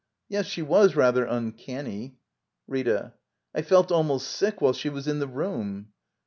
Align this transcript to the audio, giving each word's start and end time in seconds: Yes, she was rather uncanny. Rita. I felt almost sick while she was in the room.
Yes, 0.27 0.47
she 0.47 0.63
was 0.63 0.95
rather 0.95 1.25
uncanny. 1.25 2.17
Rita. 2.65 3.13
I 3.53 3.61
felt 3.61 3.91
almost 3.91 4.29
sick 4.31 4.59
while 4.59 4.73
she 4.73 4.89
was 4.89 5.07
in 5.07 5.19
the 5.19 5.27
room. 5.27 5.89